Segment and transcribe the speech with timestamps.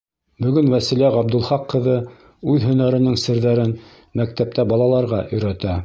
[0.43, 1.99] Бөгөн Вәсилә Ғабдулхаҡ ҡыҙы
[2.55, 3.79] үҙ һөнәренең серҙәрен
[4.23, 5.79] мәктәптә балаларға өйрәтә.